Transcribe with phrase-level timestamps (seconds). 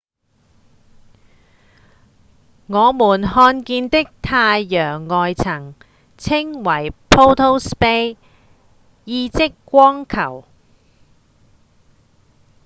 [2.65, 5.75] 我們看見的太陽外層
[6.17, 8.17] 稱為「photosphere」
[9.05, 10.43] 意即「光球」